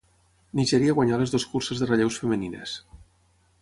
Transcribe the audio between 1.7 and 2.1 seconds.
de